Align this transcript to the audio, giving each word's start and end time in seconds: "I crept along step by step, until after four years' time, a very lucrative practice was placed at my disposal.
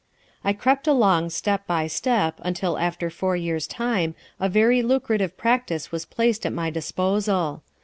"I 0.43 0.53
crept 0.53 0.87
along 0.87 1.29
step 1.29 1.67
by 1.67 1.85
step, 1.85 2.39
until 2.41 2.79
after 2.79 3.11
four 3.11 3.35
years' 3.35 3.67
time, 3.67 4.15
a 4.39 4.49
very 4.49 4.81
lucrative 4.81 5.37
practice 5.37 5.91
was 5.91 6.07
placed 6.07 6.43
at 6.43 6.51
my 6.53 6.71
disposal. 6.71 7.61